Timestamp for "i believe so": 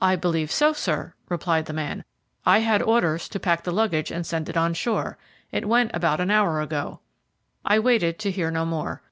0.00-0.72